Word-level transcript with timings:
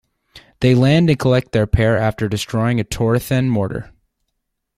They 0.61 0.73
land 0.73 1.11
and 1.11 1.19
collect 1.19 1.51
the 1.51 1.67
pair 1.67 1.95
after 1.95 2.27
destroying 2.27 2.79
a 2.79 2.83
Torothan 2.83 3.49
mortar. 3.49 3.91